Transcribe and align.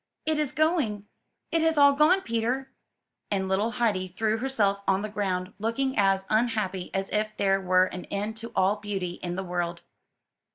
It 0.25 0.39
is 0.39 0.51
going! 0.51 1.05
it 1.51 1.61
has 1.61 1.77
all 1.77 1.93
gone, 1.93 2.21
Peter 2.21 2.71
!^' 2.21 2.71
and 3.29 3.47
little 3.47 3.69
Heidi 3.73 4.07
threw 4.07 4.39
herself 4.39 4.81
on 4.87 5.03
the 5.03 5.09
ground, 5.09 5.53
looking 5.59 5.95
as 5.95 6.25
unhappy 6.27 6.89
as 6.91 7.11
if 7.11 7.37
there 7.37 7.61
were 7.61 7.85
an 7.85 8.05
end 8.05 8.35
to 8.37 8.51
all 8.55 8.77
beauty 8.77 9.19
in 9.21 9.35
the 9.35 9.43
world. 9.43 9.81